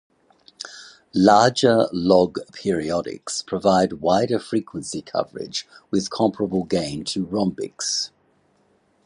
Larger 1.13 1.87
log 1.93 2.39
periodics 2.53 3.45
provide 3.45 3.93
wider 4.01 4.39
frequency 4.39 5.03
coverage 5.03 5.67
with 5.91 6.09
comparable 6.09 6.63
gain 6.63 7.03
to 7.05 7.23
rhombics. 7.27 8.09